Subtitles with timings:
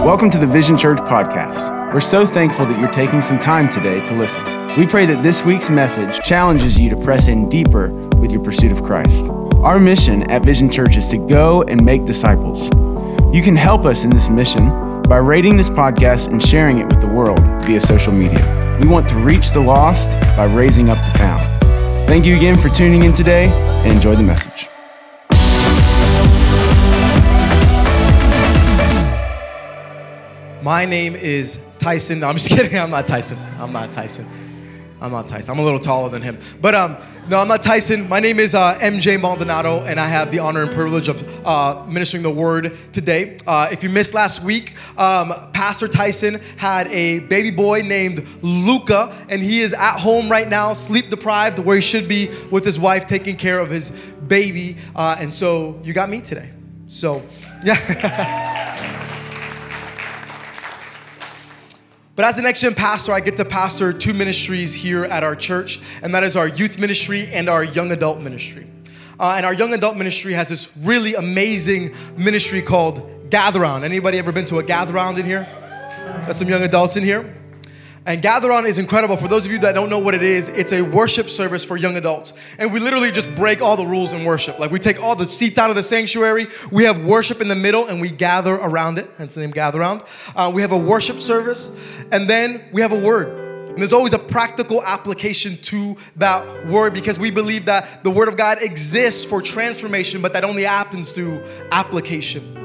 [0.00, 1.92] Welcome to the Vision Church podcast.
[1.92, 4.42] We're so thankful that you're taking some time today to listen.
[4.78, 8.72] We pray that this week's message challenges you to press in deeper with your pursuit
[8.72, 9.28] of Christ.
[9.58, 12.70] Our mission at Vision Church is to go and make disciples.
[13.30, 17.02] You can help us in this mission by rating this podcast and sharing it with
[17.02, 18.78] the world via social media.
[18.80, 21.42] We want to reach the lost by raising up the found.
[22.08, 24.69] Thank you again for tuning in today and enjoy the message.
[30.62, 32.20] My name is Tyson.
[32.20, 32.78] No, I'm just kidding.
[32.78, 33.38] I'm not Tyson.
[33.58, 34.26] I'm not Tyson.
[35.00, 35.52] I'm not Tyson.
[35.52, 36.38] I'm a little taller than him.
[36.60, 36.98] But um,
[37.30, 38.06] no, I'm not Tyson.
[38.10, 41.86] My name is uh, MJ Maldonado, and I have the honor and privilege of uh,
[41.88, 43.38] ministering the word today.
[43.46, 49.16] Uh, if you missed last week, um, Pastor Tyson had a baby boy named Luca,
[49.30, 52.78] and he is at home right now, sleep deprived, where he should be with his
[52.78, 53.90] wife, taking care of his
[54.28, 54.76] baby.
[54.94, 56.50] Uh, and so you got me today.
[56.86, 57.22] So,
[57.64, 58.59] yeah.
[62.20, 65.80] But as an gen pastor, I get to pastor two ministries here at our church,
[66.02, 68.66] and that is our youth ministry and our young adult ministry.
[69.18, 73.86] Uh, and our young adult ministry has this really amazing ministry called Gather Round.
[73.86, 75.48] Anybody ever been to a Gather Round in here?
[76.26, 77.39] Got some young adults in here?
[78.06, 79.16] And Gather Round is incredible.
[79.18, 81.76] For those of you that don't know what it is, it's a worship service for
[81.76, 82.32] young adults.
[82.58, 84.58] And we literally just break all the rules in worship.
[84.58, 87.54] Like we take all the seats out of the sanctuary, we have worship in the
[87.54, 89.10] middle, and we gather around it.
[89.18, 90.02] Hence the name Gather Round.
[90.34, 93.68] Uh, we have a worship service, and then we have a word.
[93.68, 98.28] And there's always a practical application to that word because we believe that the word
[98.28, 102.56] of God exists for transformation, but that only happens through application.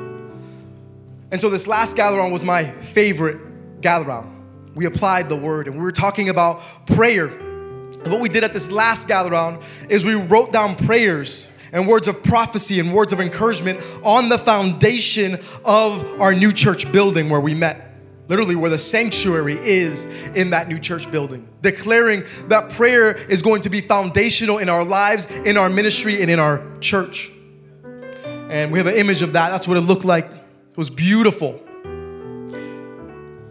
[1.31, 4.34] And so this last Gather Round was my favorite Gather Round
[4.75, 7.27] we applied the word and we were talking about prayer.
[7.27, 11.87] And what we did at this last gather round is we wrote down prayers and
[11.87, 17.29] words of prophecy and words of encouragement on the foundation of our new church building
[17.29, 17.81] where we met.
[18.27, 23.61] Literally, where the sanctuary is in that new church building, declaring that prayer is going
[23.61, 27.31] to be foundational in our lives, in our ministry, and in our church.
[28.49, 29.51] And we have an image of that.
[29.51, 30.25] That's what it looked like.
[30.25, 31.64] It was beautiful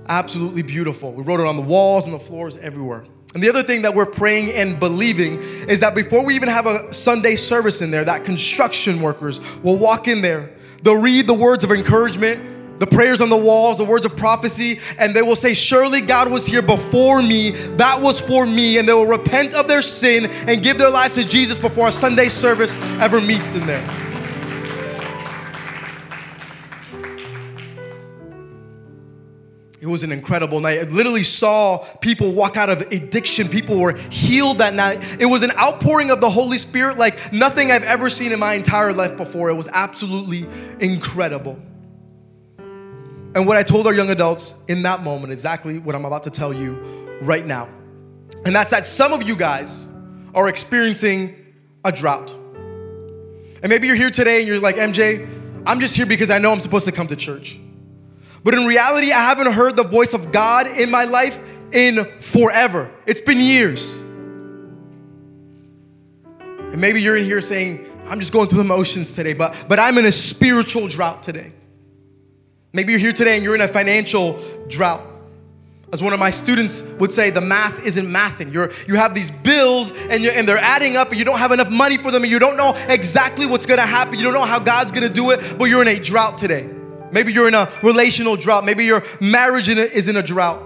[0.09, 1.13] absolutely beautiful.
[1.13, 3.05] We wrote it on the walls and the floors everywhere.
[3.35, 5.39] And the other thing that we're praying and believing
[5.69, 9.77] is that before we even have a Sunday service in there, that construction workers will
[9.77, 10.51] walk in there.
[10.83, 14.79] They'll read the words of encouragement, the prayers on the walls, the words of prophecy,
[14.99, 17.51] and they will say, Surely God was here before me.
[17.77, 18.79] That was for me.
[18.79, 21.93] And they will repent of their sin and give their life to Jesus before a
[21.93, 24.04] Sunday service ever meets in there.
[29.85, 30.79] It was an incredible night.
[30.79, 33.51] I literally saw people walk out of addiction.
[33.51, 35.21] People were healed that night.
[35.21, 38.55] It was an outpouring of the Holy Spirit like nothing I've ever seen in my
[38.55, 39.51] entire life before.
[39.51, 40.47] It was absolutely
[40.81, 41.63] incredible.
[43.35, 46.31] And what I told our young adults in that moment, exactly what I'm about to
[46.31, 46.77] tell you
[47.21, 47.69] right now.
[48.47, 49.93] And that's that some of you guys
[50.35, 51.37] are experiencing
[51.85, 52.33] a drought.
[52.33, 55.29] And maybe you're here today and you're like, MJ,
[55.67, 57.61] I'm just here because I know I'm supposed to come to church.
[58.45, 62.91] But in reality, I haven't heard the voice of God in my life in forever.
[63.07, 63.99] It's been years.
[66.39, 69.79] And maybe you're in here saying, I'm just going through the motions today, but, but
[69.79, 71.53] I'm in a spiritual drought today.
[72.75, 74.39] Maybe you're here today and you're in a financial
[74.69, 75.01] drought.
[75.93, 78.53] As one of my students would say, the math isn't mathing.
[78.53, 81.71] You're, you have these bills and, and they're adding up and you don't have enough
[81.71, 84.17] money for them and you don't know exactly what's gonna happen.
[84.17, 86.74] You don't know how God's gonna do it, but you're in a drought today.
[87.15, 88.65] Maybe you're in a relational drought.
[88.65, 90.61] Maybe your marriage is in a drought.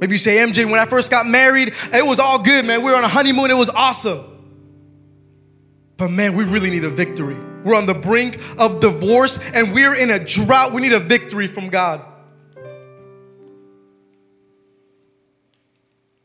[0.00, 2.82] Maybe you say, MJ, when I first got married, it was all good, man.
[2.82, 4.20] We were on a honeymoon, it was awesome.
[5.96, 7.36] But man, we really need a victory.
[7.64, 10.72] We're on the brink of divorce and we're in a drought.
[10.72, 12.00] We need a victory from God.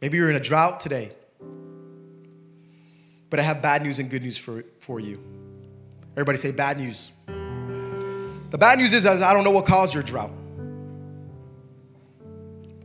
[0.02, 1.12] Maybe you're in a drought today.
[3.32, 5.20] But I have bad news and good news for, for you.
[6.14, 7.12] Everybody say bad news.
[8.50, 10.32] The bad news is I don't know what caused your drought.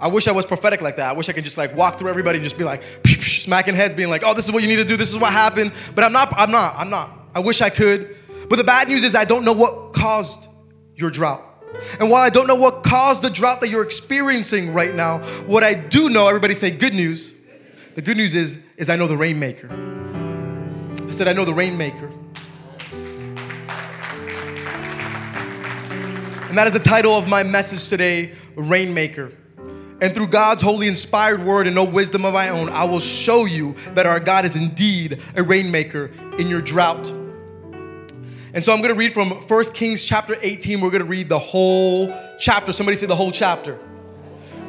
[0.01, 1.11] I wish I was prophetic like that.
[1.11, 3.95] I wish I could just like walk through everybody and just be like smacking heads,
[3.95, 4.97] being like, "Oh, this is what you need to do.
[4.97, 6.33] This is what happened." But I'm not.
[6.37, 6.75] I'm not.
[6.77, 7.11] I'm not.
[7.35, 8.17] I wish I could.
[8.49, 10.49] But the bad news is I don't know what caused
[10.97, 11.41] your drought.
[12.01, 15.63] And while I don't know what caused the drought that you're experiencing right now, what
[15.63, 17.41] I do know, everybody say good news.
[17.95, 19.69] The good news is, is I know the rainmaker.
[21.07, 22.11] I said I know the rainmaker.
[26.53, 29.31] And that is the title of my message today Rainmaker.
[30.03, 33.47] And through God's holy inspired word and no wisdom of my own, I will show
[33.47, 37.11] you that our God is indeed a rainmaker in your drought.
[38.53, 40.83] And so I'm going to read from 1 Kings chapter 18.
[40.83, 42.71] We're going to read the whole chapter.
[42.71, 43.79] Somebody say the whole chapter.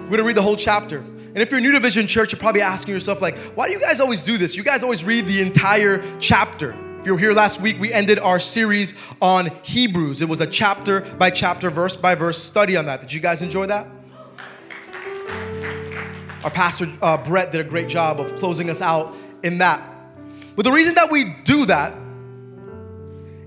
[0.03, 0.99] We're going to read the whole chapter.
[0.99, 3.81] And if you're new to Vision Church, you're probably asking yourself, like, why do you
[3.81, 4.55] guys always do this?
[4.55, 6.77] You guys always read the entire chapter.
[7.03, 10.21] If you were here last week, we ended our series on Hebrews.
[10.21, 13.01] It was a chapter by chapter, verse by verse study on that.
[13.01, 13.87] Did you guys enjoy that?
[16.45, 19.13] Our pastor, uh, Brett, did a great job of closing us out
[19.43, 19.83] in that.
[20.55, 21.93] But the reason that we do that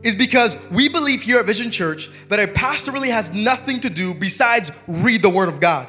[0.02, 3.88] is because we believe here at Vision Church that a pastor really has nothing to
[3.88, 5.88] do besides read the Word of God.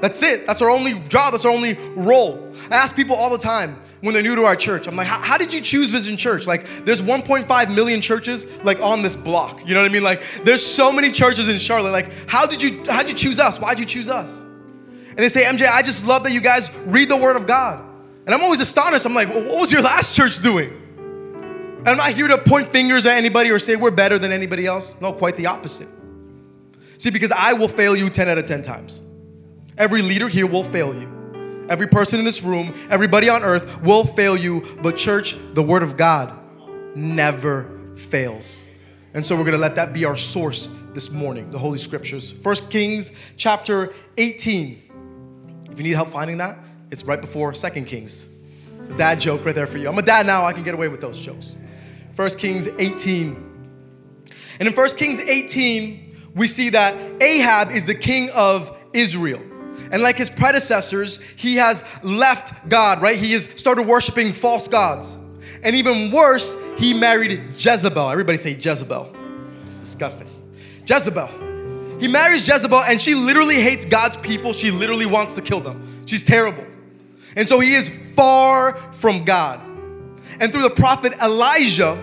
[0.00, 0.46] That's it.
[0.46, 1.32] That's our only job.
[1.32, 2.52] That's our only role.
[2.70, 4.86] I ask people all the time when they're new to our church.
[4.86, 6.46] I'm like, how, did you choose Vision Church?
[6.46, 9.66] Like, there's 1.5 million churches like on this block.
[9.66, 10.02] You know what I mean?
[10.02, 11.92] Like, there's so many churches in Charlotte.
[11.92, 13.58] Like, how did you how did you choose us?
[13.58, 14.42] Why'd you choose us?
[14.42, 17.84] And they say, MJ, I just love that you guys read the Word of God.
[18.26, 19.06] And I'm always astonished.
[19.06, 20.70] I'm like, well, what was your last church doing?
[21.78, 24.66] And I'm not here to point fingers at anybody or say we're better than anybody
[24.66, 25.00] else.
[25.00, 25.88] No, quite the opposite.
[26.98, 29.04] See, because I will fail you 10 out of 10 times.
[29.76, 31.11] Every leader here will fail you.
[31.72, 34.62] Every person in this room, everybody on earth will fail you.
[34.82, 36.38] But, church, the Word of God
[36.94, 38.62] never fails.
[39.14, 42.30] And so we're going to let that be our source this morning, the Holy Scriptures.
[42.30, 44.82] First Kings chapter 18.
[45.70, 46.58] If you need help finding that,
[46.90, 48.38] it's right before Second Kings.
[48.82, 49.88] The dad joke right there for you.
[49.88, 51.56] I'm a dad now, I can get away with those jokes.
[52.14, 53.28] 1 Kings 18.
[54.60, 59.40] And in 1 Kings 18, we see that Ahab is the king of Israel.
[59.92, 63.16] And like his predecessors, he has left God, right?
[63.16, 65.18] He has started worshiping false gods.
[65.62, 68.10] And even worse, he married Jezebel.
[68.10, 69.14] Everybody say Jezebel.
[69.60, 70.28] It's disgusting.
[70.86, 71.28] Jezebel.
[72.00, 74.52] He marries Jezebel and she literally hates God's people.
[74.52, 76.04] She literally wants to kill them.
[76.06, 76.66] She's terrible.
[77.36, 79.60] And so he is far from God.
[80.40, 81.96] And through the prophet Elijah,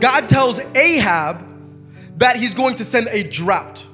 [0.00, 1.38] God tells Ahab
[2.18, 3.86] that he's going to send a drought.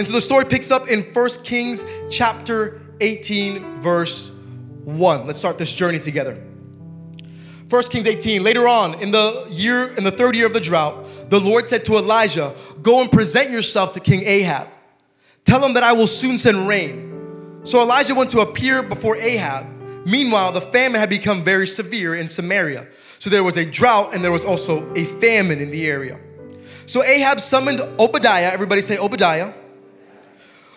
[0.00, 4.30] And so the story picks up in 1 Kings chapter 18, verse
[4.84, 5.26] 1.
[5.26, 6.36] Let's start this journey together.
[7.68, 11.06] 1 Kings 18, later on in the year, in the third year of the drought,
[11.28, 14.68] the Lord said to Elijah, Go and present yourself to King Ahab.
[15.44, 17.60] Tell him that I will soon send rain.
[17.64, 19.66] So Elijah went to appear before Ahab
[20.06, 22.86] Meanwhile, the famine had become very severe in Samaria.
[23.18, 26.18] So there was a drought and there was also a famine in the area.
[26.86, 29.52] So Ahab summoned Obadiah, everybody say Obadiah,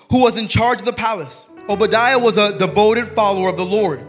[0.09, 1.50] who was in charge of the palace.
[1.69, 4.05] Obadiah was a devoted follower of the Lord.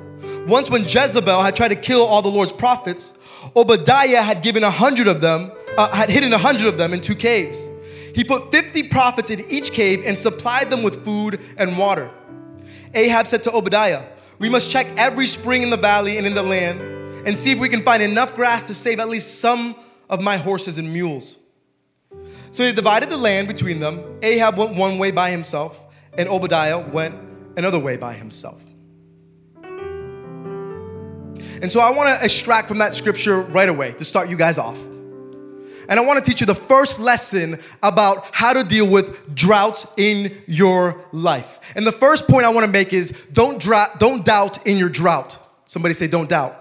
[0.49, 3.19] Once, when Jezebel had tried to kill all the Lord's prophets,
[3.57, 7.01] Obadiah had given a hundred of them, uh, had hidden a hundred of them in
[7.01, 7.71] two caves.
[8.15, 12.11] He put 50 prophets in each cave and supplied them with food and water.
[12.95, 14.03] Ahab said to Obadiah,
[14.39, 16.81] we must check every spring in the valley and in the land
[17.27, 19.75] and see if we can find enough grass to save at least some
[20.09, 21.41] of my horses and mules.
[22.51, 24.19] So they divided the land between them.
[24.23, 25.84] Ahab went one way by himself,
[26.19, 27.15] and Obadiah went
[27.57, 28.61] another way by himself.
[31.63, 34.59] And so I want to extract from that scripture right away to start you guys
[34.59, 34.85] off.
[35.89, 39.93] And I want to teach you the first lesson about how to deal with droughts
[39.99, 41.73] in your life.
[41.77, 44.89] And the first point I want to make is don't, drought, don't doubt in your
[44.89, 45.39] drought.
[45.67, 46.55] Somebody say, don't doubt.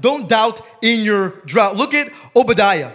[0.00, 1.76] Don't doubt in your drought.
[1.76, 2.92] Look at Obadiah,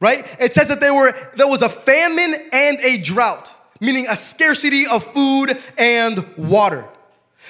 [0.00, 0.20] right?
[0.40, 4.84] It says that there, were, there was a famine and a drought, meaning a scarcity
[4.86, 6.84] of food and water.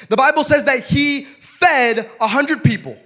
[0.08, 2.97] The Bible says that he fed a hundred people,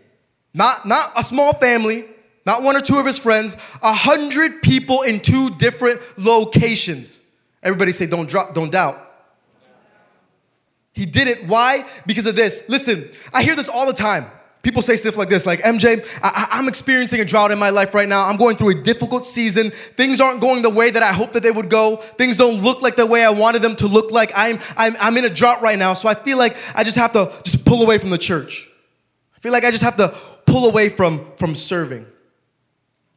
[0.52, 2.04] not, not a small family,
[2.44, 7.22] not one or two of his friends, a hundred people in two different locations.
[7.62, 8.98] Everybody say, don't drop, don't doubt.
[10.92, 11.46] He did it.
[11.46, 11.84] Why?
[12.06, 12.68] Because of this.
[12.68, 14.26] Listen, I hear this all the time.
[14.62, 17.94] People say stuff like this, like, MJ, I, am experiencing a drought in my life
[17.94, 18.28] right now.
[18.28, 19.72] I'm going through a difficult season.
[19.72, 21.96] Things aren't going the way that I hope that they would go.
[21.96, 24.30] Things don't look like the way I wanted them to look like.
[24.36, 27.12] I'm, I'm, I'm in a drought right now, so I feel like I just have
[27.14, 28.68] to just pull away from the church.
[29.36, 30.14] I feel like I just have to
[30.46, 32.06] pull away from, from serving.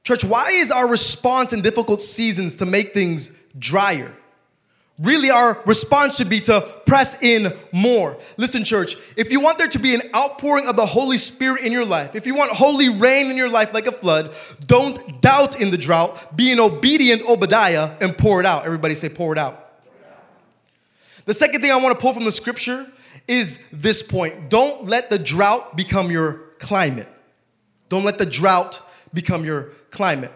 [0.03, 4.15] Church, why is our response in difficult seasons to make things drier?
[4.97, 8.17] Really, our response should be to press in more.
[8.37, 11.73] Listen, church, if you want there to be an outpouring of the Holy Spirit in
[11.73, 14.33] your life, if you want holy rain in your life like a flood,
[14.65, 16.37] don't doubt in the drought.
[16.37, 18.65] Be an obedient Obadiah and pour it out.
[18.65, 19.61] Everybody say, pour it out.
[21.25, 22.85] The second thing I want to pull from the scripture
[23.27, 27.09] is this point don't let the drought become your climate.
[27.89, 28.81] Don't let the drought
[29.13, 30.31] become your climate.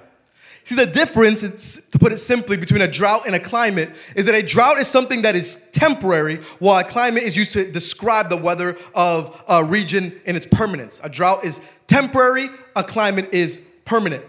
[0.70, 4.36] See, the difference, to put it simply, between a drought and a climate is that
[4.36, 8.38] a drought is something that is temporary, while a climate is used to describe the
[8.38, 11.02] weather of a region in its permanence.
[11.04, 12.46] A drought is temporary,
[12.76, 14.24] a climate is permanent.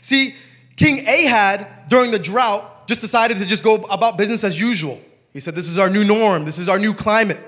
[0.00, 0.34] See,
[0.74, 5.00] King Ahab during the drought just decided to just go about business as usual.
[5.32, 7.38] He said, This is our new norm, this is our new climate.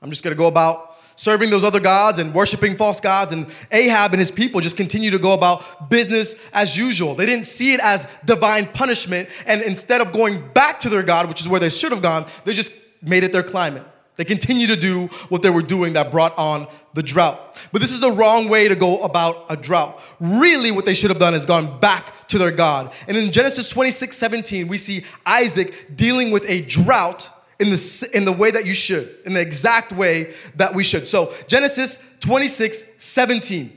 [0.00, 0.89] I'm just gonna go about
[1.20, 3.30] serving those other gods and worshiping false gods.
[3.32, 7.14] And Ahab and his people just continue to go about business as usual.
[7.14, 9.28] They didn't see it as divine punishment.
[9.46, 12.24] And instead of going back to their God, which is where they should have gone,
[12.46, 13.82] they just made it their climate.
[14.16, 17.38] They continue to do what they were doing that brought on the drought.
[17.70, 20.00] But this is the wrong way to go about a drought.
[20.20, 22.94] Really, what they should have done is gone back to their God.
[23.08, 27.28] And in Genesis 26 17, we see Isaac dealing with a drought
[27.60, 31.06] in the, in the way that you should, in the exact way that we should.
[31.06, 33.70] So, Genesis 26 17.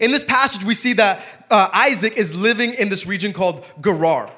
[0.00, 4.30] In this passage, we see that uh, Isaac is living in this region called Gerar.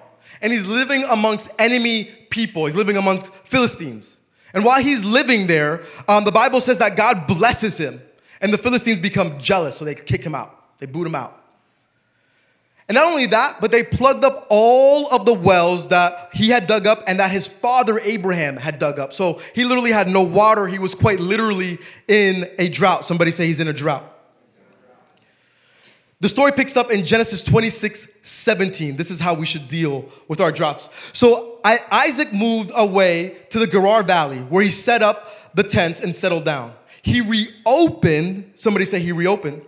[0.43, 4.21] And he's living amongst enemy people, he's living amongst Philistines.
[4.53, 8.01] And while he's living there, um, the Bible says that God blesses him.
[8.41, 11.40] And the Philistines become jealous, so they kick him out, they boot him out.
[12.91, 16.67] And not only that, but they plugged up all of the wells that he had
[16.67, 19.13] dug up and that his father Abraham had dug up.
[19.13, 20.67] So he literally had no water.
[20.67, 21.79] He was quite literally
[22.09, 23.05] in a drought.
[23.05, 24.03] Somebody say he's in a drought.
[26.19, 28.97] The story picks up in Genesis 26 17.
[28.97, 30.93] This is how we should deal with our droughts.
[31.17, 36.13] So Isaac moved away to the Gerar Valley where he set up the tents and
[36.13, 36.73] settled down.
[37.03, 39.63] He reopened, somebody say he reopened,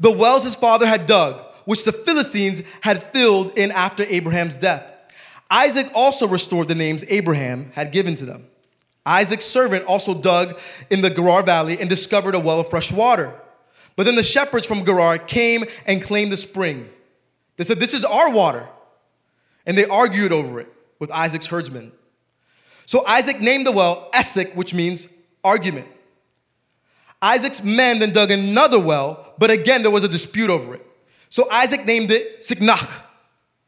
[0.00, 4.82] the wells his father had dug which the Philistines had filled in after Abraham's death.
[5.48, 8.44] Isaac also restored the names Abraham had given to them.
[9.06, 10.58] Isaac's servant also dug
[10.90, 13.32] in the Gerar Valley and discovered a well of fresh water.
[13.94, 16.88] But then the shepherds from Gerar came and claimed the spring.
[17.56, 18.68] They said, This is our water.
[19.64, 21.92] And they argued over it with Isaac's herdsmen.
[22.84, 25.86] So Isaac named the well Essek, which means argument.
[27.22, 30.86] Isaac's men then dug another well, but again there was a dispute over it.
[31.30, 33.04] So Isaac named it Siknach,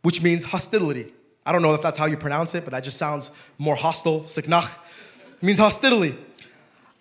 [0.03, 1.07] which means hostility.
[1.47, 4.21] I don't know if that's how you pronounce it, but that just sounds more hostile.
[4.21, 6.17] Siknach means hostility.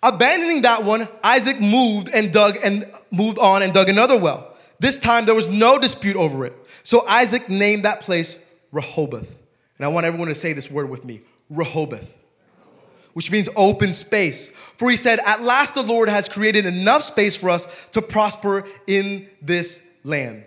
[0.02, 4.56] Abandoning that one, Isaac moved and dug and moved on and dug another well.
[4.80, 6.54] This time there was no dispute over it.
[6.82, 9.38] So Isaac named that place Rehoboth.
[9.78, 12.18] And I want everyone to say this word with me Rehoboth,
[13.14, 14.56] which means open space.
[14.56, 18.64] For he said, At last the Lord has created enough space for us to prosper
[18.86, 20.44] in this land.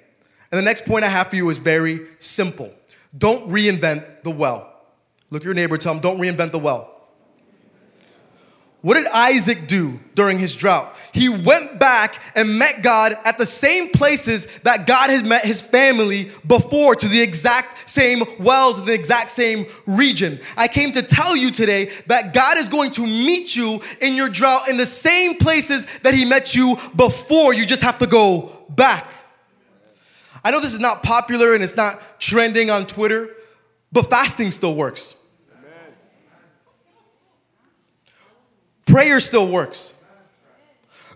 [0.55, 2.71] And the next point I have for you is very simple.
[3.17, 4.74] Don't reinvent the well.
[5.29, 6.97] Look at your neighbor, tell him, don't reinvent the well.
[8.79, 10.95] What did Isaac do during his drought?
[11.12, 15.62] He went back and met God at the same places that God had met his
[15.62, 20.39] family before, to the exact same wells in the exact same region.
[20.55, 24.29] I came to tell you today that God is going to meet you in your
[24.29, 27.53] drought in the same places that he met you before.
[27.53, 29.05] You just have to go back.
[30.45, 33.31] I know this is not popular and it's not trending on Twitter,
[33.91, 35.25] but fasting still works.
[38.85, 40.05] Prayer still works.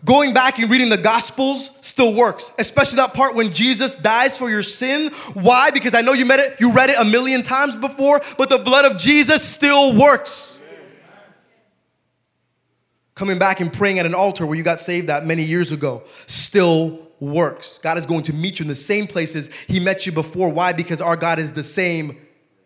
[0.03, 4.49] Going back and reading the Gospels still works, especially that part when Jesus dies for
[4.49, 5.11] your sin.
[5.33, 5.69] Why?
[5.69, 8.57] Because I know you read it, you read it a million times before, but the
[8.57, 10.58] blood of Jesus still works.
[13.19, 16.03] Coming back and praying at an altar where you got saved that many years ago
[16.25, 17.77] still works.
[17.77, 20.53] God is going to meet you in the same places He met you before.
[20.53, 20.71] Why?
[20.71, 22.15] Because our God is the same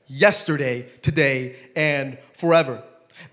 [0.05, 2.83] yesterday, today, and forever.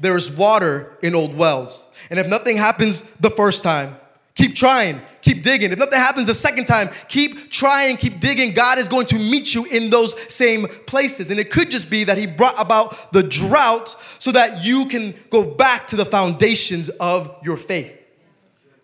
[0.01, 1.91] There is water in old wells.
[2.09, 3.97] And if nothing happens the first time,
[4.41, 5.73] keep trying, keep digging.
[5.73, 8.53] If nothing happens the second time, keep trying, keep digging.
[8.53, 11.31] God is going to meet you in those same places.
[11.31, 15.15] And it could just be that He brought about the drought so that you can
[15.31, 17.97] go back to the foundations of your faith.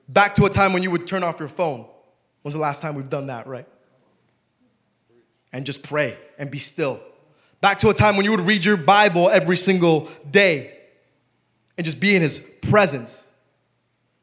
[0.08, 1.86] Back to a time when you would turn off your phone
[2.46, 3.66] When's the last time we've done that, right?
[5.52, 7.00] And just pray and be still.
[7.60, 10.72] Back to a time when you would read your Bible every single day
[11.76, 12.38] and just be in His
[12.70, 13.25] presence.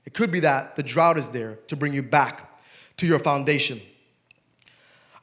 [0.05, 2.59] It could be that the drought is there to bring you back
[2.97, 3.79] to your foundation.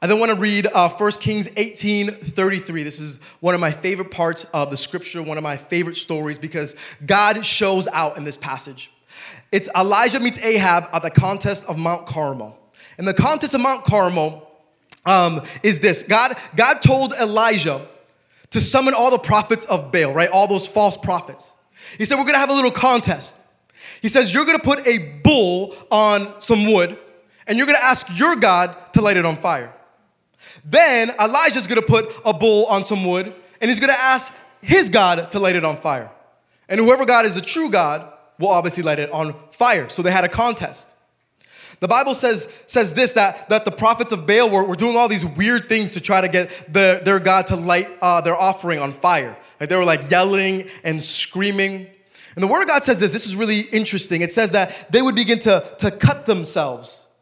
[0.03, 2.81] I then want to read uh, 1 Kings 18 33.
[2.83, 6.39] This is one of my favorite parts of the scripture, one of my favorite stories
[6.39, 8.91] because God shows out in this passage.
[9.51, 12.57] It's Elijah meets Ahab at the contest of Mount Carmel.
[12.97, 14.49] And the contest of Mount Carmel
[15.05, 17.85] um, is this God, God told Elijah
[18.51, 20.29] to summon all the prophets of Baal, right?
[20.29, 21.55] All those false prophets.
[21.97, 23.40] He said, We're gonna have a little contest.
[24.01, 26.97] He says, You're gonna put a bull on some wood,
[27.47, 29.73] and you're gonna ask your God to light it on fire.
[30.65, 35.31] Then Elijah's gonna put a bull on some wood, and he's gonna ask his God
[35.31, 36.11] to light it on fire.
[36.67, 39.89] And whoever God is the true God will obviously light it on fire.
[39.89, 40.95] So they had a contest.
[41.81, 45.07] The Bible says, says this that, that the prophets of Baal were, were doing all
[45.07, 48.79] these weird things to try to get the, their God to light uh, their offering
[48.79, 49.35] on fire.
[49.59, 51.87] Like they were like yelling and screaming.
[52.35, 54.21] And the Word of God says this this is really interesting.
[54.21, 57.13] It says that they would begin to, to cut themselves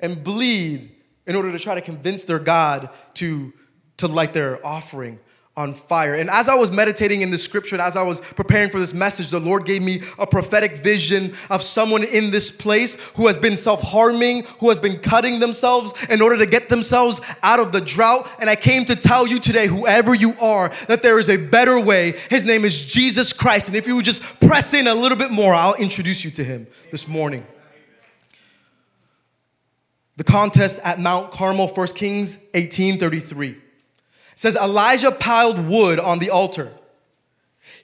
[0.00, 0.90] and bleed
[1.26, 3.52] in order to try to convince their God to,
[3.98, 5.18] to light their offering
[5.56, 6.14] on fire.
[6.14, 8.92] And as I was meditating in the scripture, and as I was preparing for this
[8.92, 13.36] message, the Lord gave me a prophetic vision of someone in this place who has
[13.36, 17.70] been self harming, who has been cutting themselves in order to get themselves out of
[17.70, 18.28] the drought.
[18.40, 21.78] And I came to tell you today, whoever you are, that there is a better
[21.78, 22.14] way.
[22.30, 23.68] His name is Jesus Christ.
[23.68, 26.42] And if you would just press in a little bit more, I'll introduce you to
[26.42, 27.46] him this morning.
[30.16, 33.63] The contest at Mount Carmel, 1 Kings 18 33
[34.34, 36.72] says Elijah piled wood on the altar.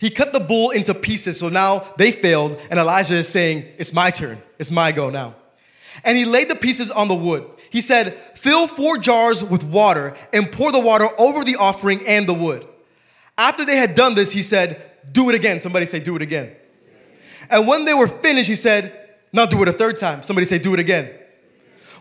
[0.01, 3.93] He cut the bull into pieces, so now they failed, and Elijah is saying, It's
[3.93, 5.35] my turn, it's my go now.
[6.05, 7.45] And he laid the pieces on the wood.
[7.71, 12.27] He said, Fill four jars with water and pour the water over the offering and
[12.27, 12.67] the wood.
[13.37, 14.81] After they had done this, he said,
[15.13, 15.61] Do it again.
[15.61, 16.55] Somebody say, Do it again.
[17.51, 20.23] And when they were finished, he said, Now do it a third time.
[20.23, 21.11] Somebody say, Do it again.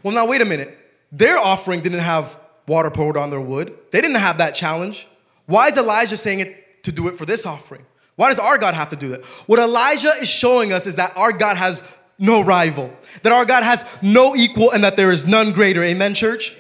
[0.04, 0.78] Well, now wait a minute.
[1.12, 2.40] Their offering didn't have
[2.70, 3.76] water poured on their wood.
[3.92, 5.08] They didn't have that challenge.
[5.46, 7.86] Why is Elijah saying it to do it for this offering?
[8.16, 9.26] Why does our God have to do that?
[9.48, 13.64] What Elijah is showing us is that our God has no rival, that our God
[13.64, 15.84] has no equal, and that there is none greater.
[15.84, 16.58] Amen, church?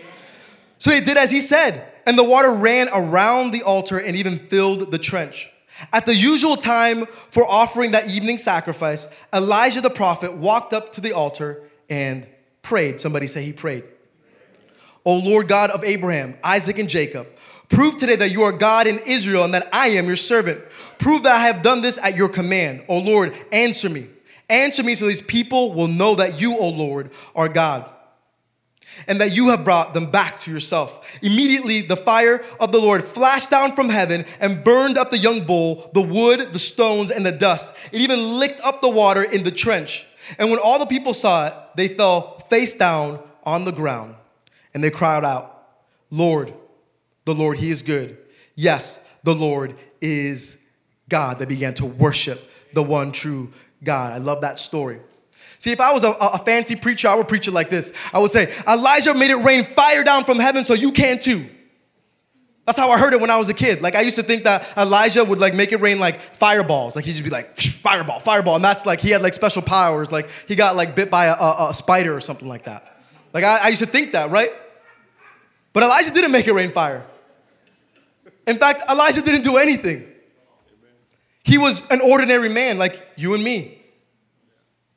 [0.78, 4.38] So they did as he said, and the water ran around the altar and even
[4.38, 5.50] filled the trench.
[5.94, 11.01] At the usual time for offering that evening sacrifice, Elijah the prophet walked up to
[11.01, 12.28] the altar and
[12.62, 13.00] prayed.
[13.00, 13.88] Somebody say he prayed.
[15.06, 17.27] O Lord God of Abraham, Isaac, and Jacob,
[17.70, 20.60] prove today that you are God in Israel and that I am your servant.
[20.98, 22.84] Prove that I have done this at your command.
[22.88, 24.08] O Lord, answer me.
[24.50, 27.89] Answer me so these people will know that you, O Lord, are God
[29.08, 31.20] and that you have brought them back to yourself.
[31.24, 35.46] Immediately, the fire of the Lord flashed down from heaven and burned up the young
[35.46, 37.94] bull, the wood, the stones, and the dust.
[37.94, 40.06] It even licked up the water in the trench.
[40.38, 44.15] And when all the people saw it, they fell face down on the ground.
[44.73, 45.67] And they cried out,
[46.12, 46.53] Lord,
[47.25, 48.17] the Lord, He is good.
[48.55, 50.69] Yes, the Lord is
[51.08, 51.39] God.
[51.39, 52.39] They began to worship
[52.73, 53.51] the one true
[53.84, 54.13] God.
[54.13, 54.99] I love that story.
[55.58, 57.93] See, if I was a, a, fancy preacher, I would preach it like this.
[58.13, 61.45] I would say, Elijah made it rain fire down from heaven, so you can too.
[62.65, 63.82] That's how I heard it when I was a kid.
[63.82, 66.95] Like I used to think that Elijah would like make it rain like fireballs.
[66.95, 70.12] Like he'd just be like fireball, fireball, and that's like he had like special powers.
[70.12, 72.99] Like he got like bit by a, a, a spider or something like that.
[73.34, 74.50] Like I, I used to think that, right?
[75.74, 77.06] But Elijah didn't make it rain fire.
[78.48, 80.06] In fact, Elijah didn't do anything.
[81.44, 83.78] He was an ordinary man like you and me.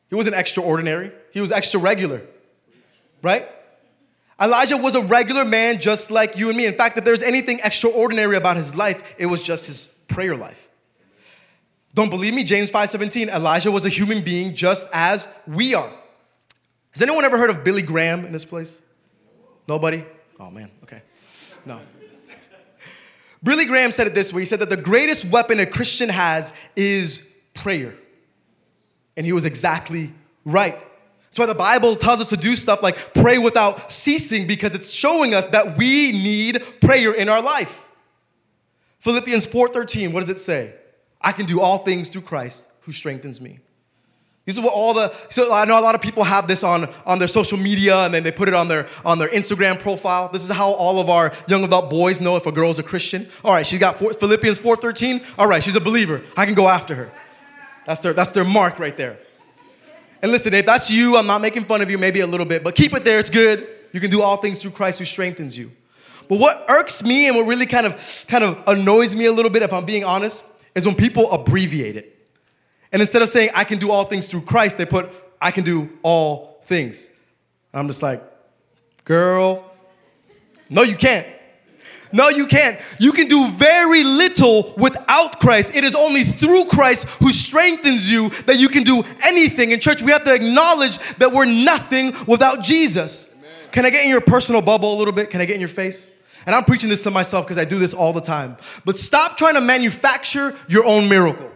[0.08, 2.20] He wasn't extraordinary, he was extra regular,
[3.22, 3.46] right?
[4.40, 6.66] Elijah was a regular man just like you and me.
[6.66, 10.68] In fact, if there's anything extraordinary about his life, it was just his prayer life.
[11.94, 12.42] Don't believe me?
[12.42, 15.92] James 5:17, Elijah was a human being just as we are.
[16.92, 18.82] Has anyone ever heard of Billy Graham in this place?
[19.66, 20.04] Nobody?
[20.38, 21.02] Oh man, okay.
[21.64, 21.80] No.
[23.42, 24.42] Billy Graham said it this way.
[24.42, 27.94] He said that the greatest weapon a Christian has is prayer.
[29.16, 30.12] And he was exactly
[30.44, 30.78] right.
[31.24, 34.92] That's why the Bible tells us to do stuff like pray without ceasing because it's
[34.92, 37.88] showing us that we need prayer in our life.
[39.00, 40.74] Philippians 4:13, what does it say?
[41.20, 43.60] I can do all things through Christ who strengthens me.
[44.44, 46.88] These are what all the so I know a lot of people have this on,
[47.06, 50.28] on their social media and then they put it on their on their Instagram profile.
[50.28, 53.28] This is how all of our young adult boys know if a girl's a Christian.
[53.44, 55.38] All right, she's got four, Philippians 4:13.
[55.38, 56.22] All right, she's a believer.
[56.36, 57.12] I can go after her.
[57.86, 59.18] That's their that's their mark right there.
[60.22, 62.64] And listen, if that's you, I'm not making fun of you, maybe a little bit,
[62.64, 63.18] but keep it there.
[63.18, 63.66] It's good.
[63.92, 65.70] You can do all things through Christ who strengthens you.
[66.28, 69.50] But what irks me and what really kind of kind of annoys me a little
[69.50, 72.11] bit, if I'm being honest, is when people abbreviate it.
[72.92, 75.64] And instead of saying, I can do all things through Christ, they put, I can
[75.64, 77.10] do all things.
[77.72, 78.22] I'm just like,
[79.04, 79.64] girl,
[80.68, 81.26] no, you can't.
[82.12, 82.78] No, you can't.
[82.98, 85.74] You can do very little without Christ.
[85.74, 89.70] It is only through Christ who strengthens you that you can do anything.
[89.70, 93.34] In church, we have to acknowledge that we're nothing without Jesus.
[93.34, 93.50] Amen.
[93.70, 95.30] Can I get in your personal bubble a little bit?
[95.30, 96.10] Can I get in your face?
[96.44, 98.58] And I'm preaching this to myself because I do this all the time.
[98.84, 101.50] But stop trying to manufacture your own miracle.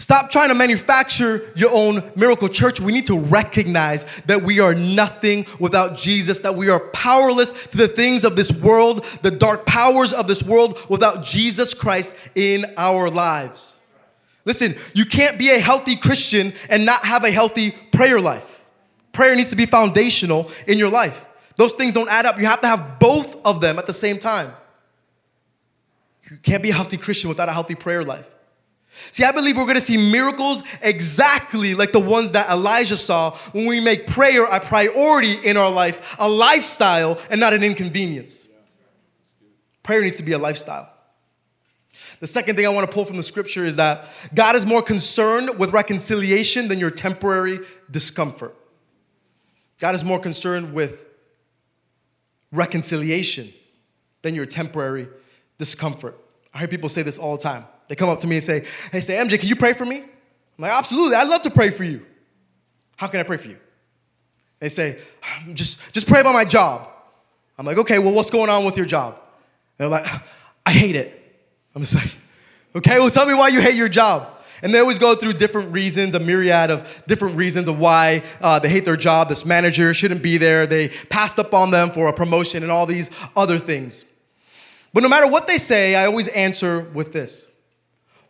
[0.00, 2.48] Stop trying to manufacture your own miracle.
[2.48, 7.66] Church, we need to recognize that we are nothing without Jesus, that we are powerless
[7.66, 12.30] to the things of this world, the dark powers of this world, without Jesus Christ
[12.36, 13.80] in our lives.
[14.44, 18.64] Listen, you can't be a healthy Christian and not have a healthy prayer life.
[19.10, 21.26] Prayer needs to be foundational in your life.
[21.56, 22.38] Those things don't add up.
[22.38, 24.52] You have to have both of them at the same time.
[26.30, 28.32] You can't be a healthy Christian without a healthy prayer life.
[29.10, 33.66] See, I believe we're gonna see miracles exactly like the ones that Elijah saw when
[33.66, 38.48] we make prayer a priority in our life, a lifestyle, and not an inconvenience.
[39.82, 40.92] Prayer needs to be a lifestyle.
[42.20, 45.58] The second thing I wanna pull from the scripture is that God is more concerned
[45.58, 48.54] with reconciliation than your temporary discomfort.
[49.78, 51.06] God is more concerned with
[52.50, 53.48] reconciliation
[54.22, 55.08] than your temporary
[55.56, 56.18] discomfort.
[56.52, 57.64] I hear people say this all the time.
[57.88, 58.60] They come up to me and say,
[58.92, 59.98] Hey, say, MJ, can you pray for me?
[59.98, 60.04] I'm
[60.58, 62.04] like, Absolutely, I'd love to pray for you.
[62.96, 63.58] How can I pray for you?
[64.58, 64.98] They say,
[65.52, 66.88] just, just pray about my job.
[67.56, 69.20] I'm like, okay, well, what's going on with your job?
[69.76, 70.04] They're like,
[70.66, 71.14] I hate it.
[71.74, 72.14] I'm just like,
[72.76, 74.28] okay, well, tell me why you hate your job.
[74.60, 78.58] And they always go through different reasons, a myriad of different reasons of why uh,
[78.58, 79.28] they hate their job.
[79.28, 80.66] This manager shouldn't be there.
[80.66, 84.12] They passed up on them for a promotion and all these other things.
[84.92, 87.47] But no matter what they say, I always answer with this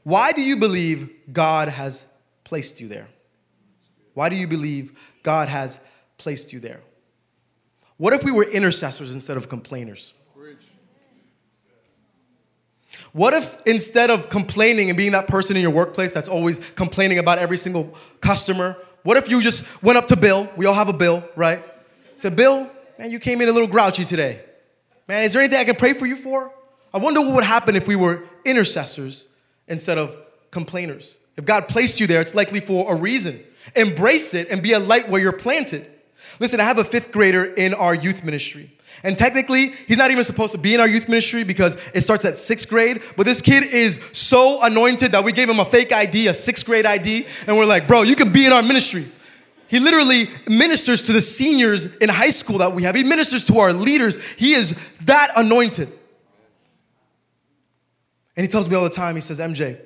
[0.02, 2.12] Why do you believe God has
[2.44, 3.06] placed you there?
[4.14, 6.80] Why do you believe God has placed you there?
[7.98, 10.14] What if we were intercessors instead of complainers?
[13.12, 17.18] What if instead of complaining and being that person in your workplace that's always complaining
[17.18, 20.48] about every single customer, what if you just went up to Bill?
[20.56, 21.62] We all have a Bill, right?
[22.14, 24.40] Said, Bill, man, you came in a little grouchy today.
[25.06, 26.52] Man, is there anything I can pray for you for?
[26.92, 29.32] I wonder what would happen if we were intercessors
[29.68, 30.16] instead of
[30.50, 31.18] complainers.
[31.36, 33.38] If God placed you there, it's likely for a reason.
[33.76, 35.86] Embrace it and be a light where you're planted.
[36.40, 38.70] Listen, I have a fifth grader in our youth ministry.
[39.04, 42.24] And technically, he's not even supposed to be in our youth ministry because it starts
[42.24, 43.02] at sixth grade.
[43.16, 46.66] But this kid is so anointed that we gave him a fake ID, a sixth
[46.66, 49.04] grade ID, and we're like, bro, you can be in our ministry.
[49.68, 52.96] He literally ministers to the seniors in high school that we have.
[52.96, 54.32] He ministers to our leaders.
[54.32, 55.88] He is that anointed.
[58.38, 59.80] And he tells me all the time, he says, MJ,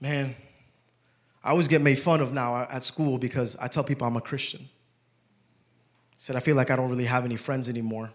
[0.00, 0.34] man,
[1.44, 4.20] I always get made fun of now at school because I tell people I'm a
[4.20, 4.68] Christian
[6.22, 8.12] said, I feel like I don't really have any friends anymore.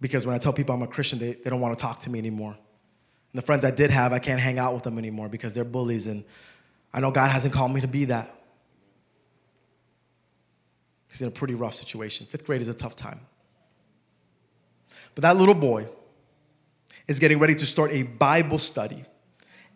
[0.00, 2.10] Because when I tell people I'm a Christian, they, they don't want to talk to
[2.10, 2.52] me anymore.
[2.52, 5.64] And the friends I did have, I can't hang out with them anymore because they're
[5.64, 6.06] bullies.
[6.06, 6.24] And
[6.94, 8.34] I know God hasn't called me to be that.
[11.10, 12.26] He's in a pretty rough situation.
[12.26, 13.20] Fifth grade is a tough time.
[15.14, 15.88] But that little boy
[17.08, 19.04] is getting ready to start a Bible study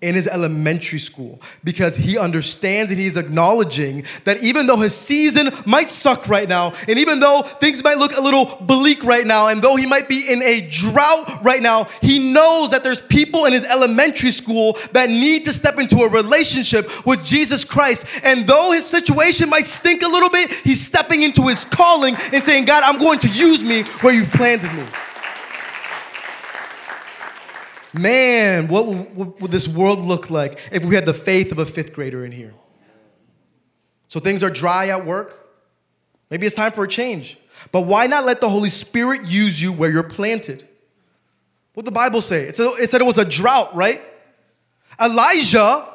[0.03, 5.49] in his elementary school because he understands and he's acknowledging that even though his season
[5.65, 9.47] might suck right now, and even though things might look a little bleak right now,
[9.47, 13.45] and though he might be in a drought right now, he knows that there's people
[13.45, 18.25] in his elementary school that need to step into a relationship with Jesus Christ.
[18.25, 22.43] And though his situation might stink a little bit, he's stepping into his calling and
[22.43, 24.85] saying, God, I'm going to use me where you've planted me.
[27.95, 28.87] Man, what,
[29.41, 32.33] would this world look like if we had the faith of a fifth grader in
[32.33, 32.55] here?
[34.07, 35.39] So things are dry at work.
[36.31, 37.39] Maybe it's time for a change.
[37.71, 40.65] But why not let the Holy Spirit use you where you're planted?
[41.75, 42.43] What the Bible say?
[42.45, 44.01] It said, it said it was a drought, right?
[45.01, 45.87] Elijah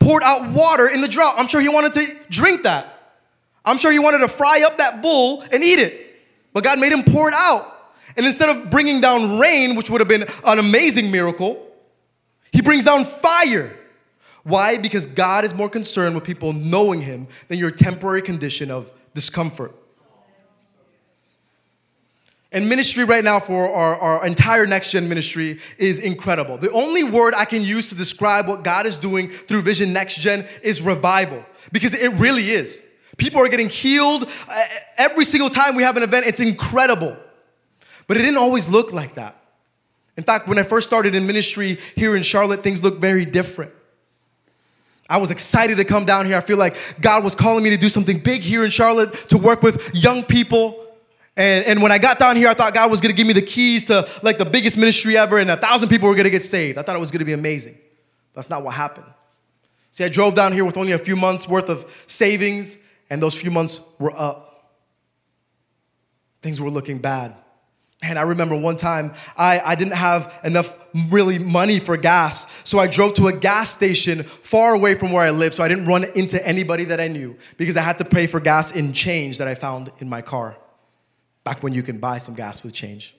[0.00, 1.34] poured out water in the drought.
[1.36, 2.88] I'm sure he wanted to drink that.
[3.64, 6.06] I'm sure he wanted to fry up that bull and eat it.
[6.52, 7.64] But God made him pour it out.
[8.16, 11.66] And instead of bringing down rain, which would have been an amazing miracle,
[12.52, 13.74] he brings down fire.
[14.44, 14.78] Why?
[14.78, 19.74] Because God is more concerned with people knowing him than your temporary condition of discomfort.
[22.54, 26.58] And ministry right now for our, our entire next gen ministry is incredible.
[26.58, 30.16] The only word I can use to describe what God is doing through Vision Next
[30.20, 32.86] Gen is revival, because it really is.
[33.16, 34.64] People are getting healed uh,
[34.98, 36.26] every single time we have an event.
[36.26, 37.16] It's incredible.
[38.06, 39.36] But it didn't always look like that.
[40.16, 43.72] In fact, when I first started in ministry here in Charlotte, things looked very different.
[45.08, 46.36] I was excited to come down here.
[46.36, 49.38] I feel like God was calling me to do something big here in Charlotte to
[49.38, 50.78] work with young people.
[51.36, 53.42] And, and when I got down here, I thought God was gonna give me the
[53.42, 56.78] keys to like the biggest ministry ever, and a thousand people were gonna get saved.
[56.78, 57.74] I thought it was gonna be amazing.
[58.34, 59.06] That's not what happened.
[59.92, 62.78] See, I drove down here with only a few months worth of savings,
[63.10, 64.72] and those few months were up.
[66.40, 67.36] Things were looking bad.
[68.02, 70.76] And I remember one time I, I didn't have enough
[71.10, 72.68] really money for gas.
[72.68, 75.68] So I drove to a gas station far away from where I lived so I
[75.68, 78.92] didn't run into anybody that I knew because I had to pay for gas in
[78.92, 80.56] change that I found in my car.
[81.44, 83.14] Back when you can buy some gas with change.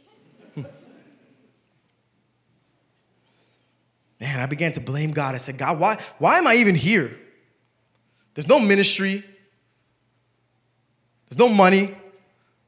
[0.54, 0.63] Hmm.
[4.19, 5.34] Man, I began to blame God.
[5.34, 7.10] I said, God, why, why am I even here?
[8.34, 9.24] There's no ministry.
[11.30, 11.96] There's no money.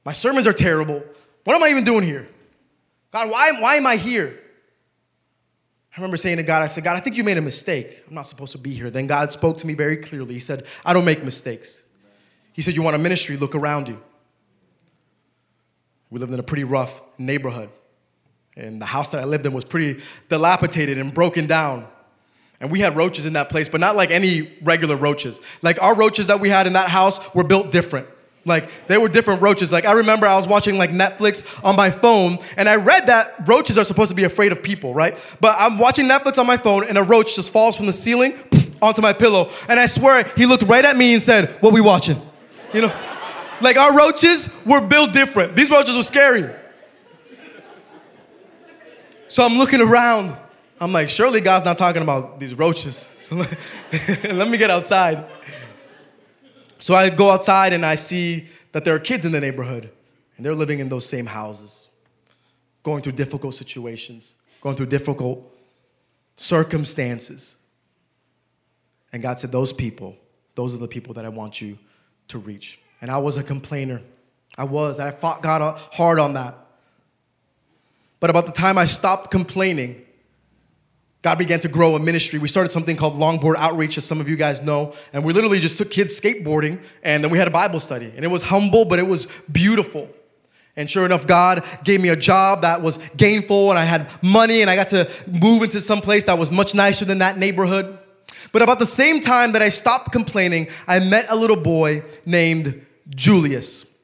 [0.06, 1.04] My sermons are terrible.
[1.46, 2.28] What am I even doing here?
[3.12, 4.38] God, why, why am I here?
[5.96, 8.04] I remember saying to God, I said, God, I think you made a mistake.
[8.10, 8.90] I'm not supposed to be here.
[8.90, 10.34] Then God spoke to me very clearly.
[10.34, 11.90] He said, I don't make mistakes.
[12.52, 13.38] He said, You want a ministry?
[13.38, 14.02] Look around you.
[16.10, 17.70] We lived in a pretty rough neighborhood.
[18.58, 21.88] And the house that I lived in was pretty dilapidated and broken down.
[22.60, 25.42] And we had roaches in that place, but not like any regular roaches.
[25.62, 28.08] Like our roaches that we had in that house were built different.
[28.46, 29.74] Like they were different roaches.
[29.74, 33.48] Like I remember I was watching like Netflix on my phone and I read that
[33.48, 35.14] roaches are supposed to be afraid of people, right?
[35.42, 38.34] But I'm watching Netflix on my phone and a roach just falls from the ceiling
[38.84, 39.50] onto my pillow.
[39.68, 42.18] And I swear he looked right at me and said, What we watching?
[42.72, 42.94] You know?
[43.62, 45.56] Like our roaches were built different.
[45.56, 46.54] These roaches were scary.
[49.28, 50.36] So I'm looking around.
[50.80, 52.96] I'm like, surely God's not talking about these roaches.
[52.96, 53.38] So
[54.34, 55.26] let me get outside.
[56.78, 59.90] So I go outside and I see that there are kids in the neighborhood
[60.36, 61.90] and they're living in those same houses,
[62.84, 65.42] going through difficult situations, going through difficult
[66.36, 67.62] circumstances.
[69.14, 70.18] And God said, Those people,
[70.56, 71.78] those are the people that I want you
[72.30, 72.82] to reach.
[73.02, 74.02] And I was a complainer.
[74.58, 75.00] I was.
[75.00, 76.56] I fought God uh, hard on that.
[78.20, 80.05] But about the time I stopped complaining,
[81.26, 82.38] God began to grow a ministry.
[82.38, 84.94] We started something called Longboard Outreach, as some of you guys know.
[85.12, 88.14] And we literally just took kids skateboarding and then we had a Bible study.
[88.16, 90.08] And it was humble, but it was beautiful.
[90.78, 94.62] And sure enough, God gave me a job that was gainful and I had money
[94.62, 97.98] and I got to move into some place that was much nicer than that neighborhood.
[98.52, 102.86] But about the same time that I stopped complaining, I met a little boy named
[103.10, 104.00] Julius.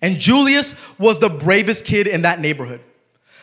[0.00, 2.82] And Julius was the bravest kid in that neighborhood.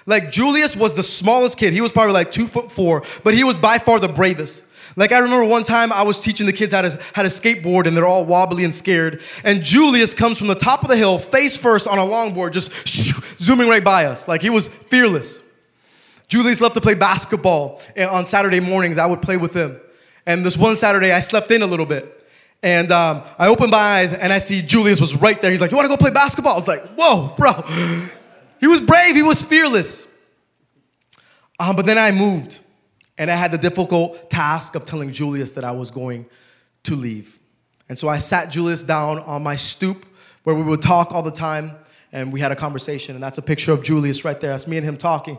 [0.05, 1.73] Like Julius was the smallest kid.
[1.73, 4.71] He was probably like two foot four, but he was by far the bravest.
[4.95, 7.87] Like I remember one time I was teaching the kids how to, how to skateboard
[7.87, 9.21] and they're all wobbly and scared.
[9.43, 12.87] And Julius comes from the top of the hill, face first on a longboard, just
[13.43, 14.27] zooming right by us.
[14.27, 15.41] Like he was fearless.
[16.27, 18.97] Julius loved to play basketball and on Saturday mornings.
[18.97, 19.79] I would play with him.
[20.25, 22.19] And this one Saturday I slept in a little bit.
[22.61, 25.51] And um, I opened my eyes and I see Julius was right there.
[25.51, 26.53] He's like, You wanna go play basketball?
[26.53, 27.51] I was like, Whoa, bro.
[28.63, 30.17] He was brave, he was fearless.
[31.59, 32.61] Um, but then I moved,
[33.17, 36.27] and I had the difficult task of telling Julius that I was going
[36.83, 37.41] to leave.
[37.89, 40.05] And so I sat Julius down on my stoop
[40.45, 41.73] where we would talk all the time,
[42.13, 43.15] and we had a conversation.
[43.15, 44.51] And that's a picture of Julius right there.
[44.51, 45.37] That's me and him talking.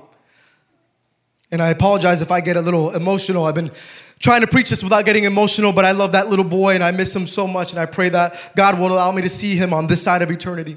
[1.51, 3.47] And I apologize if I get a little emotional.
[3.47, 3.71] I've been
[4.19, 6.91] trying to preach this without getting emotional, but I love that little boy and I
[6.91, 7.73] miss him so much.
[7.73, 10.31] And I pray that God will allow me to see him on this side of
[10.31, 10.77] eternity.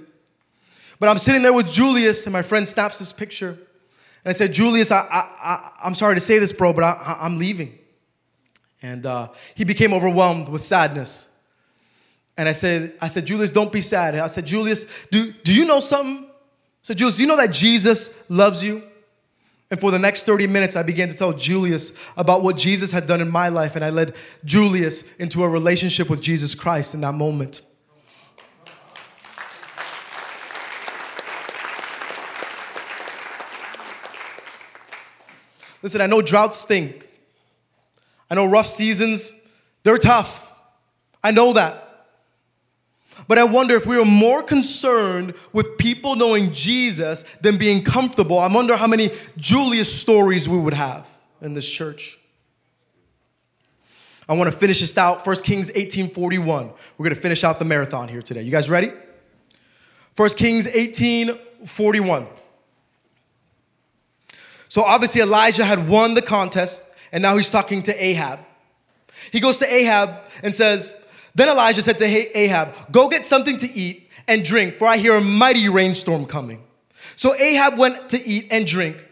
[1.00, 3.50] But I'm sitting there with Julius, and my friend snaps this picture.
[3.50, 7.18] And I said, Julius, I, I, I, am sorry to say this, bro, but I,
[7.22, 7.78] am leaving.
[8.82, 11.40] And uh, he became overwhelmed with sadness.
[12.38, 14.16] And I said, I said, Julius, don't be sad.
[14.16, 16.26] I said, Julius, do, do you know something?
[16.26, 16.34] I
[16.82, 18.84] said, Julius, do you know that Jesus loves you?
[19.70, 23.06] And for the next 30 minutes, I began to tell Julius about what Jesus had
[23.06, 23.76] done in my life.
[23.76, 27.62] And I led Julius into a relationship with Jesus Christ in that moment.
[35.88, 37.10] Listen, I know droughts stink.
[38.30, 39.48] I know rough seasons,
[39.84, 40.60] they're tough.
[41.24, 41.82] I know that.
[43.30, 48.38] But I wonder if we were more concerned with people knowing Jesus than being comfortable.
[48.38, 51.08] I wonder how many Julius stories we would have
[51.42, 52.18] in this church.
[54.28, 55.26] I want to finish this out.
[55.26, 56.74] 1 Kings 18:41.
[56.98, 58.42] We're going to finish out the marathon here today.
[58.42, 58.92] You guys ready?
[60.18, 62.28] 1 Kings 18:41.
[64.78, 68.40] So obviously, Elijah had won the contest, and now he's talking to Ahab.
[69.32, 73.68] He goes to Ahab and says, Then Elijah said to Ahab, Go get something to
[73.74, 76.62] eat and drink, for I hear a mighty rainstorm coming.
[77.16, 79.04] So Ahab went to eat and drink.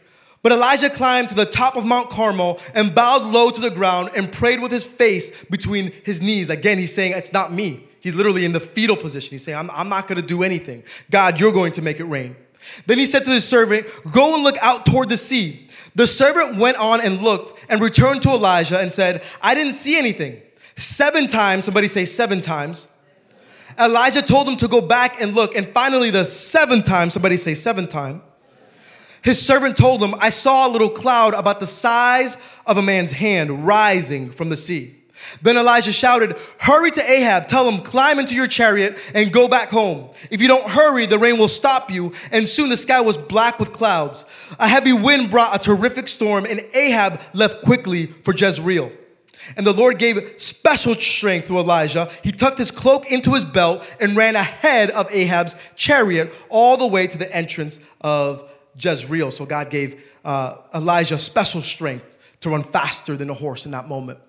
[0.43, 4.11] But Elijah climbed to the top of Mount Carmel and bowed low to the ground
[4.15, 6.51] and prayed with his face between his knees.
[6.51, 7.79] Again, he's saying, It's not me.
[8.01, 9.31] He's literally in the fetal position.
[9.31, 10.83] He's saying, I'm, I'm not going to do anything.
[11.09, 12.35] God, you're going to make it rain.
[12.85, 15.67] Then he said to his servant, Go and look out toward the sea.
[15.95, 19.97] The servant went on and looked and returned to Elijah and said, I didn't see
[19.97, 20.41] anything.
[20.75, 22.91] Seven times, somebody say seven times.
[23.79, 25.55] Elijah told him to go back and look.
[25.55, 28.21] And finally, the seventh time, somebody say seven time.
[29.21, 33.11] His servant told him, I saw a little cloud about the size of a man's
[33.11, 34.95] hand rising from the sea.
[35.41, 39.69] Then Elijah shouted, Hurry to Ahab, tell him, climb into your chariot and go back
[39.69, 40.09] home.
[40.31, 42.13] If you don't hurry, the rain will stop you.
[42.31, 44.25] And soon the sky was black with clouds.
[44.59, 48.91] A heavy wind brought a terrific storm, and Ahab left quickly for Jezreel.
[49.57, 52.09] And the Lord gave special strength to Elijah.
[52.23, 56.87] He tucked his cloak into his belt and ran ahead of Ahab's chariot all the
[56.87, 59.31] way to the entrance of Jezreel.
[59.31, 63.87] So God gave uh, Elijah special strength to run faster than a horse in that
[63.87, 64.19] moment.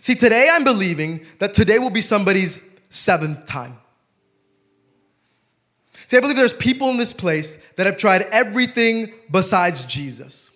[0.00, 3.76] See, today I'm believing that today will be somebody's seventh time.
[6.06, 10.54] See, I believe there's people in this place that have tried everything besides Jesus.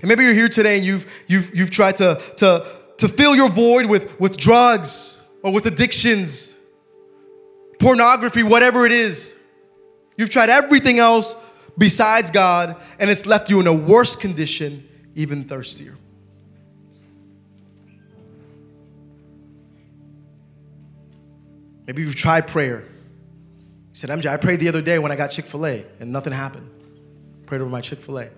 [0.00, 2.66] And maybe you're here today and you've, you've, you've tried to, to,
[2.98, 6.64] to fill your void with, with drugs or with addictions,
[7.78, 9.44] pornography, whatever it is.
[10.16, 11.44] You've tried everything else
[11.78, 15.94] besides God, and it's left you in a worse condition, even thirstier.
[21.86, 22.80] Maybe you've tried prayer.
[22.80, 26.12] You said, MJ, I prayed the other day when I got Chick fil A and
[26.12, 26.68] nothing happened.
[27.46, 28.28] Prayed over my Chick fil A.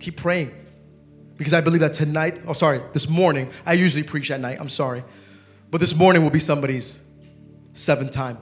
[0.00, 0.52] Keep praying.
[1.36, 4.68] Because I believe that tonight, oh, sorry, this morning, I usually preach at night, I'm
[4.68, 5.04] sorry.
[5.70, 7.08] But this morning will be somebody's
[7.72, 8.38] seventh time.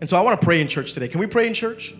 [0.00, 1.08] And so I want to pray in church today.
[1.08, 1.94] Can we pray in church?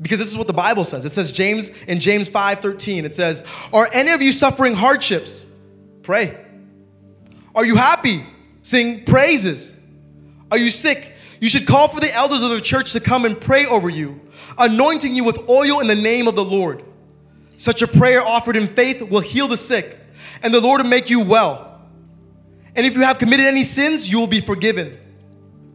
[0.00, 1.04] Because this is what the Bible says.
[1.04, 5.46] It says James in James 5:13, it says, "Are any of you suffering hardships?
[6.06, 6.38] Pray.
[7.52, 8.22] Are you happy?
[8.62, 9.84] Sing praises.
[10.52, 11.12] Are you sick?
[11.40, 14.20] You should call for the elders of the church to come and pray over you,
[14.56, 16.84] anointing you with oil in the name of the Lord.
[17.56, 19.98] Such a prayer offered in faith will heal the sick,
[20.44, 21.82] and the Lord will make you well.
[22.76, 24.96] And if you have committed any sins, you will be forgiven.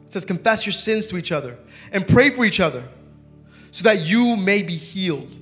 [0.06, 1.58] It says, confess your sins to each other
[1.91, 2.86] and pray for each other
[3.72, 5.38] so that you may be healed.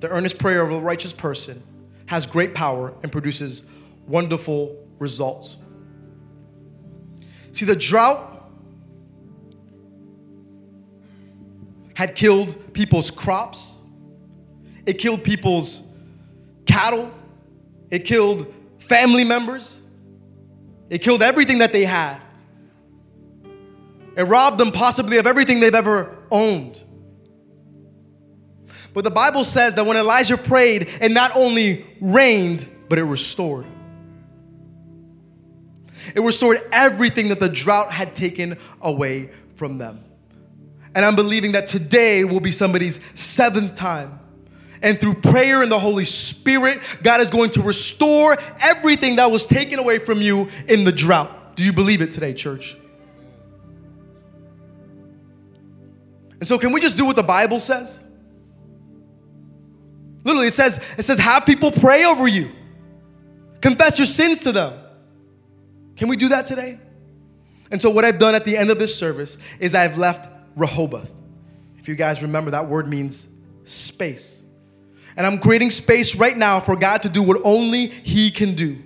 [0.00, 1.62] The earnest prayer of a righteous person
[2.04, 3.66] has great power and produces
[4.08, 5.64] wonderful results.
[7.52, 8.50] See, the drought
[11.94, 13.82] had killed people's crops,
[14.86, 15.94] it killed people's
[16.66, 17.12] cattle,
[17.90, 19.88] it killed family members,
[20.90, 22.22] it killed everything that they had.
[24.16, 26.82] It robbed them possibly of everything they've ever owned.
[28.94, 33.66] But the Bible says that when Elijah prayed, it not only rained, but it restored.
[36.14, 40.04] It restored everything that the drought had taken away from them.
[40.94, 44.18] And I'm believing that today will be somebody's seventh time.
[44.82, 49.46] And through prayer and the Holy Spirit, God is going to restore everything that was
[49.46, 51.56] taken away from you in the drought.
[51.56, 52.76] Do you believe it today, church?
[56.38, 58.04] And so, can we just do what the Bible says?
[60.22, 62.48] Literally, it says, it says, have people pray over you.
[63.60, 64.72] Confess your sins to them.
[65.98, 66.78] Can we do that today?
[67.70, 71.12] And so, what I've done at the end of this service is I've left Rehoboth.
[71.78, 73.28] If you guys remember, that word means
[73.64, 74.44] space.
[75.16, 78.78] And I'm creating space right now for God to do what only He can do.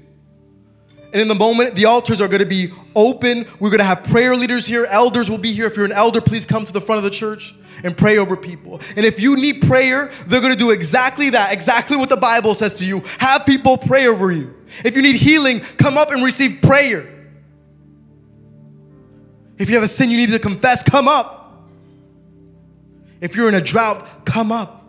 [1.12, 3.44] And in the moment, the altars are going to be open.
[3.60, 4.86] We're going to have prayer leaders here.
[4.86, 5.66] Elders will be here.
[5.66, 8.34] If you're an elder, please come to the front of the church and pray over
[8.34, 8.80] people.
[8.96, 12.54] And if you need prayer, they're going to do exactly that, exactly what the Bible
[12.54, 13.02] says to you.
[13.18, 14.54] Have people pray over you.
[14.84, 17.08] If you need healing, come up and receive prayer.
[19.58, 21.68] If you have a sin you need to confess, come up.
[23.20, 24.82] If you're in a drought, come up.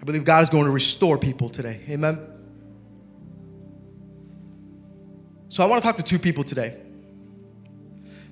[0.00, 1.80] I believe God is going to restore people today.
[1.88, 2.20] Amen.
[5.48, 6.76] So I want to talk to two people today.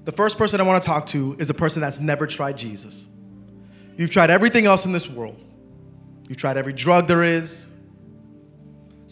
[0.05, 3.07] The first person I want to talk to is a person that's never tried Jesus.
[3.97, 5.41] You've tried everything else in this world.
[6.29, 7.72] You've tried every drug there is,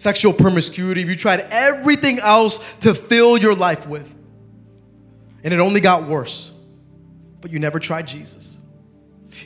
[0.00, 1.02] sexual promiscuity.
[1.02, 4.14] You've tried everything else to fill your life with.
[5.42, 6.60] And it only got worse
[7.40, 8.58] but you never tried Jesus.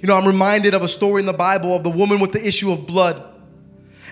[0.00, 2.46] You know, I'm reminded of a story in the Bible of the woman with the
[2.46, 3.22] issue of blood.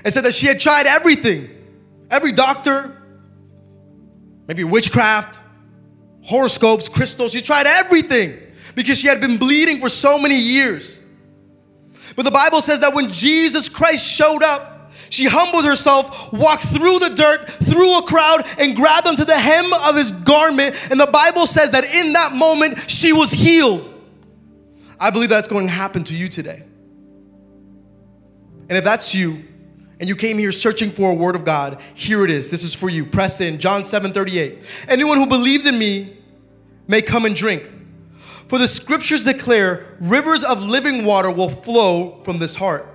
[0.05, 1.49] It said that she had tried everything
[2.11, 3.01] every doctor,
[4.47, 5.41] maybe witchcraft,
[6.23, 7.33] horoscopes, crystals.
[7.33, 8.39] She tried everything
[8.75, 11.03] because she had been bleeding for so many years.
[12.15, 14.72] But the Bible says that when Jesus Christ showed up,
[15.13, 19.71] she humbled herself, walked through the dirt, through a crowd, and grabbed onto the hem
[19.87, 20.75] of his garment.
[20.91, 23.93] And the Bible says that in that moment, she was healed.
[24.99, 26.63] I believe that's going to happen to you today.
[28.71, 29.45] And if that's you,
[30.01, 32.51] and you came here searching for a word of God, here it is.
[32.51, 33.05] This is for you.
[33.05, 33.59] Press in.
[33.59, 34.87] John 7 38.
[34.89, 36.17] Anyone who believes in me
[36.89, 37.71] may come and drink.
[38.49, 42.89] For the scriptures declare rivers of living water will flow from this heart.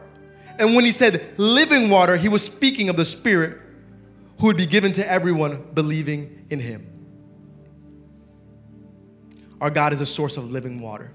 [0.59, 3.59] And when he said living water, he was speaking of the Spirit
[4.39, 6.85] who would be given to everyone believing in him.
[9.59, 11.11] Our God is a source of living water.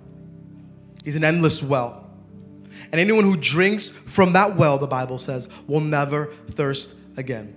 [1.05, 2.11] He's an endless well.
[2.91, 7.57] And anyone who drinks from that well, the Bible says, will never thirst again.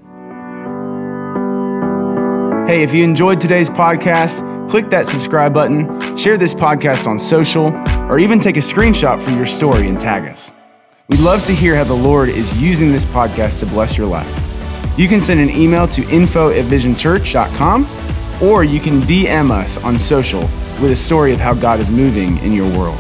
[2.67, 7.67] Hey, if you enjoyed today's podcast, click that subscribe button, share this podcast on social,
[8.09, 10.51] or even take a screenshot for your story and tag us.
[11.16, 14.99] We'd love to hear how the Lord is using this podcast to bless your life.
[14.99, 17.88] You can send an email to info at visionchurch.com
[18.43, 20.41] or you can DM us on social
[20.82, 22.99] with a story of how God is moving in your world.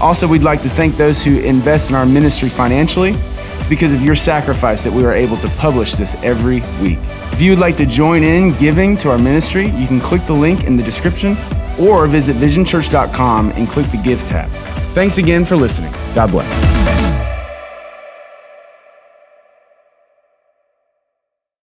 [0.00, 3.10] Also, we'd like to thank those who invest in our ministry financially.
[3.10, 7.00] It's because of your sacrifice that we are able to publish this every week.
[7.34, 10.32] If you would like to join in giving to our ministry, you can click the
[10.32, 11.36] link in the description
[11.78, 14.48] or visit visionchurch.com and click the Give tab.
[14.94, 15.92] Thanks again for listening.
[16.14, 17.15] God bless.